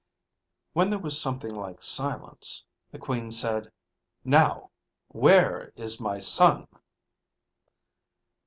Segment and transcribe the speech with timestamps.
[0.73, 3.71] When there was something like silence, the Queen said,
[4.25, 4.71] "Now,
[5.09, 6.67] where is my son?"